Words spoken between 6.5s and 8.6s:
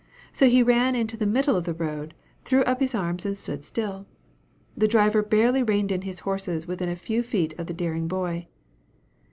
within a few feet of the daring boy.